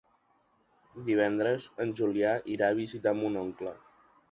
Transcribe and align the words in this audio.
Divendres 1.09 1.67
en 1.85 1.93
Julià 2.01 2.33
irà 2.57 2.73
a 2.73 2.81
visitar 2.83 3.17
mon 3.21 3.41
oncle. 3.47 3.79